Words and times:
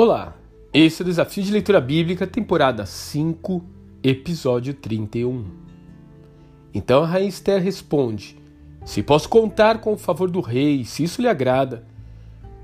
Olá, 0.00 0.36
esse 0.72 1.02
é 1.02 1.04
o 1.04 1.06
Desafio 1.06 1.42
de 1.42 1.50
Leitura 1.50 1.80
Bíblica, 1.80 2.24
temporada 2.24 2.86
5, 2.86 3.64
episódio 4.00 4.72
31. 4.72 5.44
Então 6.72 7.02
a 7.02 7.06
rainha 7.08 7.28
Esther 7.28 7.60
responde: 7.60 8.38
Se 8.84 9.02
posso 9.02 9.28
contar 9.28 9.80
com 9.80 9.94
o 9.94 9.98
favor 9.98 10.30
do 10.30 10.40
rei, 10.40 10.84
se 10.84 11.02
isso 11.02 11.20
lhe 11.20 11.26
agrada, 11.26 11.84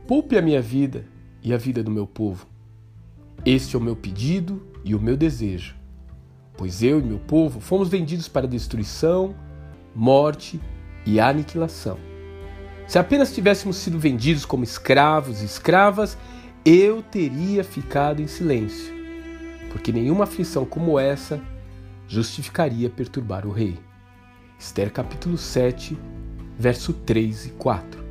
poupe 0.07 0.39
a 0.39 0.43
minha 0.43 0.63
vida 0.63 1.07
e 1.43 1.53
a 1.53 1.57
vida 1.57 1.83
do 1.83 1.91
meu 1.91 2.07
povo. 2.07 2.47
Este 3.45 3.75
é 3.75 3.79
o 3.81 3.83
meu 3.83 3.97
pedido 3.97 4.63
e 4.85 4.95
o 4.95 5.01
meu 5.01 5.17
desejo, 5.17 5.75
pois 6.57 6.85
eu 6.85 7.01
e 7.01 7.03
meu 7.03 7.19
povo 7.19 7.59
fomos 7.59 7.89
vendidos 7.89 8.29
para 8.29 8.47
destruição, 8.47 9.35
morte 9.93 10.61
e 11.05 11.19
aniquilação. 11.19 11.99
Se 12.87 12.97
apenas 12.97 13.35
tivéssemos 13.35 13.75
sido 13.75 13.99
vendidos 13.99 14.45
como 14.45 14.63
escravos 14.63 15.43
e 15.43 15.47
escravas, 15.47 16.17
eu 16.65 17.03
teria 17.03 17.63
ficado 17.63 18.23
em 18.23 18.27
silêncio, 18.27 18.95
porque 19.71 19.93
nenhuma 19.93 20.25
aflição 20.25 20.65
como 20.65 20.99
essa 20.99 21.39
justificaria 22.09 22.89
perturbar 22.89 23.47
o 23.47 23.51
rei. 23.51 23.79
Esther 24.59 24.91
capítulo 24.91 25.37
7, 25.37 25.99
verso 26.59 26.95
3 26.95 27.47
e 27.47 27.51
4. 27.51 28.03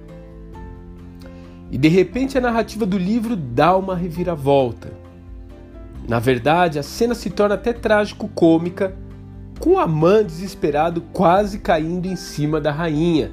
E 1.71 1.77
de 1.79 1.87
repente 1.87 2.37
a 2.37 2.41
narrativa 2.41 2.85
do 2.85 2.97
livro 2.97 3.35
dá 3.35 3.75
uma 3.75 3.95
reviravolta. 3.95 4.93
Na 6.07 6.19
verdade, 6.19 6.77
a 6.77 6.83
cena 6.83 7.15
se 7.15 7.31
torna 7.31 7.55
até 7.55 7.73
trágico-cômica, 7.73 8.95
com 9.59 9.79
Amã 9.79 10.23
desesperado 10.23 11.01
quase 11.11 11.57
caindo 11.57 12.05
em 12.05 12.15
cima 12.15 12.61
da 12.61 12.71
rainha 12.71 13.31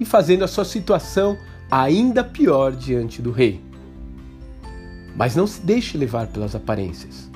e 0.00 0.04
fazendo 0.04 0.42
a 0.42 0.48
sua 0.48 0.64
situação 0.64 1.38
ainda 1.70 2.24
pior 2.24 2.72
diante 2.72 3.22
do 3.22 3.30
rei. 3.30 3.67
Mas 5.18 5.34
não 5.34 5.48
se 5.48 5.60
deixe 5.60 5.98
levar 5.98 6.28
pelas 6.28 6.54
aparências. 6.54 7.28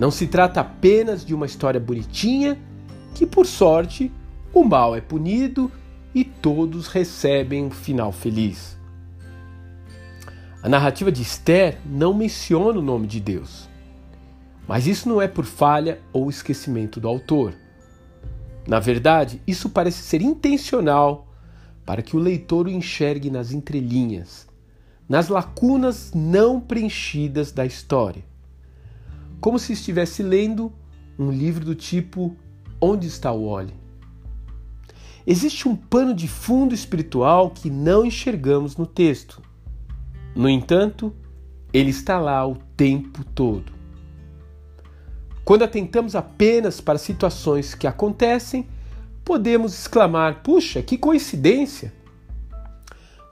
Não 0.00 0.10
se 0.10 0.26
trata 0.26 0.62
apenas 0.62 1.26
de 1.26 1.34
uma 1.34 1.44
história 1.44 1.78
bonitinha 1.78 2.58
que, 3.14 3.26
por 3.26 3.46
sorte, 3.46 4.10
o 4.50 4.64
mal 4.64 4.96
é 4.96 5.00
punido 5.02 5.70
e 6.14 6.24
todos 6.24 6.88
recebem 6.88 7.66
um 7.66 7.70
final 7.70 8.12
feliz. 8.12 8.78
A 10.62 10.70
narrativa 10.70 11.12
de 11.12 11.20
Esther 11.20 11.78
não 11.84 12.14
menciona 12.14 12.78
o 12.78 12.82
nome 12.82 13.06
de 13.06 13.20
Deus. 13.20 13.68
Mas 14.66 14.86
isso 14.86 15.06
não 15.06 15.20
é 15.20 15.28
por 15.28 15.44
falha 15.44 16.00
ou 16.14 16.30
esquecimento 16.30 16.98
do 16.98 17.08
autor. 17.08 17.52
Na 18.66 18.80
verdade, 18.80 19.42
isso 19.46 19.68
parece 19.68 20.02
ser 20.02 20.22
intencional 20.22 21.28
para 21.84 22.00
que 22.00 22.16
o 22.16 22.20
leitor 22.20 22.68
o 22.68 22.70
enxergue 22.70 23.30
nas 23.30 23.52
entrelinhas 23.52 24.50
nas 25.08 25.28
lacunas 25.28 26.12
não 26.14 26.60
preenchidas 26.60 27.52
da 27.52 27.66
história. 27.66 28.24
Como 29.40 29.58
se 29.58 29.72
estivesse 29.72 30.22
lendo 30.22 30.72
um 31.18 31.30
livro 31.30 31.64
do 31.64 31.74
tipo 31.74 32.36
Onde 32.80 33.06
está 33.06 33.30
o 33.30 33.46
óleo? 33.46 33.74
Existe 35.24 35.68
um 35.68 35.76
pano 35.76 36.12
de 36.12 36.26
fundo 36.26 36.74
espiritual 36.74 37.50
que 37.50 37.70
não 37.70 38.04
enxergamos 38.04 38.76
no 38.76 38.86
texto. 38.86 39.40
No 40.34 40.48
entanto, 40.48 41.14
ele 41.72 41.90
está 41.90 42.18
lá 42.18 42.44
o 42.46 42.56
tempo 42.76 43.24
todo. 43.24 43.72
Quando 45.44 45.62
atentamos 45.62 46.16
apenas 46.16 46.80
para 46.80 46.98
situações 46.98 47.74
que 47.74 47.86
acontecem, 47.86 48.66
podemos 49.24 49.74
exclamar: 49.74 50.42
puxa, 50.42 50.82
que 50.82 50.98
coincidência! 50.98 51.92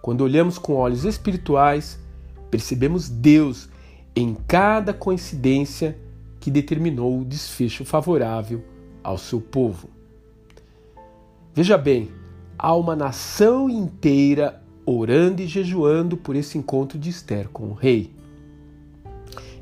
Quando 0.03 0.23
olhamos 0.23 0.59
com 0.59 0.75
olhos 0.75 1.05
espirituais, 1.05 1.98
percebemos 2.51 3.09
Deus 3.09 3.69
em 4.17 4.34
cada 4.47 4.92
coincidência 4.92 5.97
que 6.41 6.51
determinou 6.51 7.20
o 7.20 7.24
desfecho 7.24 7.85
favorável 7.85 8.64
ao 9.05 9.19
seu 9.19 9.41
povo. 9.41 9.91
Veja 11.55 11.77
bem, 11.77 12.11
há 12.58 12.74
uma 12.74 12.97
nação 12.97 13.69
inteira 13.69 14.63
orando 14.86 15.42
e 15.42 15.47
jejuando 15.47 16.17
por 16.17 16.35
esse 16.35 16.57
encontro 16.57 16.98
de 16.98 17.11
Esther 17.11 17.48
com 17.48 17.69
o 17.69 17.74
rei. 17.74 18.11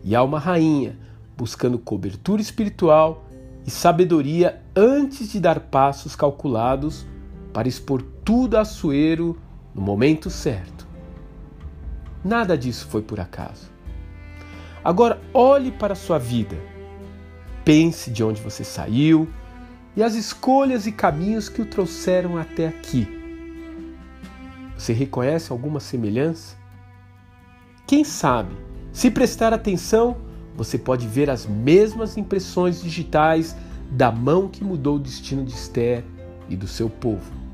E 0.04 0.14
há 0.14 0.22
uma 0.22 0.38
rainha 0.38 0.96
buscando 1.36 1.78
cobertura 1.78 2.40
espiritual 2.40 3.24
e 3.66 3.70
sabedoria 3.70 4.62
antes 4.74 5.30
de 5.30 5.40
dar 5.40 5.60
passos 5.60 6.14
calculados 6.14 7.04
para 7.52 7.68
expor 7.68 8.02
tudo 8.24 8.56
a 8.56 8.64
sueiro 8.64 9.36
no 9.78 9.84
momento 9.84 10.28
certo. 10.28 10.88
Nada 12.24 12.58
disso 12.58 12.88
foi 12.88 13.00
por 13.00 13.20
acaso. 13.20 13.70
Agora 14.82 15.20
olhe 15.32 15.70
para 15.70 15.92
a 15.92 15.96
sua 15.96 16.18
vida. 16.18 16.56
Pense 17.64 18.10
de 18.10 18.24
onde 18.24 18.42
você 18.42 18.64
saiu 18.64 19.28
e 19.94 20.02
as 20.02 20.16
escolhas 20.16 20.88
e 20.88 20.90
caminhos 20.90 21.48
que 21.48 21.62
o 21.62 21.64
trouxeram 21.64 22.36
até 22.36 22.66
aqui. 22.66 23.06
Você 24.76 24.92
reconhece 24.92 25.52
alguma 25.52 25.78
semelhança? 25.78 26.56
Quem 27.86 28.02
sabe, 28.02 28.56
se 28.92 29.12
prestar 29.12 29.52
atenção, 29.52 30.16
você 30.56 30.76
pode 30.76 31.06
ver 31.06 31.30
as 31.30 31.46
mesmas 31.46 32.16
impressões 32.16 32.82
digitais 32.82 33.54
da 33.92 34.10
mão 34.10 34.48
que 34.48 34.64
mudou 34.64 34.96
o 34.96 35.00
destino 35.00 35.44
de 35.44 35.52
Esther 35.52 36.02
e 36.48 36.56
do 36.56 36.66
seu 36.66 36.90
povo. 36.90 37.47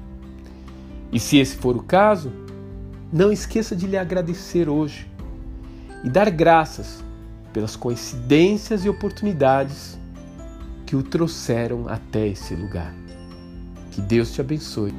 E 1.15 1.21
se 1.21 1.39
esse 1.39 1.55
for 1.57 1.77
o 1.77 1.83
caso, 1.83 2.33
não 3.13 3.31
esqueça 3.31 3.77
de 3.77 3.87
lhe 3.87 3.97
agradecer 3.97 4.69
hoje 4.69 5.09
e 6.03 6.11
dar 6.11 6.29
graças 6.29 7.05
pelas 7.53 7.77
coincidências 7.77 8.85
e 8.85 8.89
oportunidades 8.89 9.97
que 10.85 10.97
o 10.97 11.05
trouxeram 11.05 11.89
até 11.89 12.27
esse 12.27 12.57
lugar. 12.57 12.93
Que 13.93 14.01
Deus 14.01 14.33
te 14.33 14.41
abençoe. 14.41 14.93